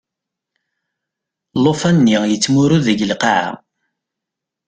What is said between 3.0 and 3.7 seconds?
lqaɛa.